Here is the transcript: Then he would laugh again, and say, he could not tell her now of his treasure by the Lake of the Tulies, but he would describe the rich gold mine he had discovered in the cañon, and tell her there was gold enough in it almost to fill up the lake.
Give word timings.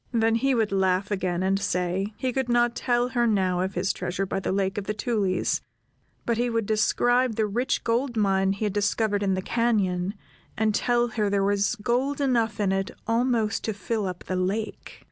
Then 0.11 0.33
he 0.33 0.55
would 0.55 0.71
laugh 0.71 1.11
again, 1.11 1.43
and 1.43 1.59
say, 1.59 2.11
he 2.17 2.33
could 2.33 2.49
not 2.49 2.75
tell 2.75 3.09
her 3.09 3.27
now 3.27 3.59
of 3.61 3.75
his 3.75 3.93
treasure 3.93 4.25
by 4.25 4.39
the 4.39 4.51
Lake 4.51 4.79
of 4.79 4.85
the 4.85 4.95
Tulies, 4.95 5.61
but 6.25 6.37
he 6.39 6.49
would 6.49 6.65
describe 6.65 7.35
the 7.35 7.45
rich 7.45 7.83
gold 7.83 8.17
mine 8.17 8.53
he 8.53 8.65
had 8.65 8.73
discovered 8.73 9.21
in 9.21 9.35
the 9.35 9.43
cañon, 9.43 10.13
and 10.57 10.73
tell 10.73 11.09
her 11.09 11.29
there 11.29 11.43
was 11.43 11.75
gold 11.75 12.19
enough 12.19 12.59
in 12.59 12.71
it 12.71 12.89
almost 13.05 13.63
to 13.65 13.73
fill 13.73 14.07
up 14.07 14.23
the 14.23 14.35
lake. 14.35 14.99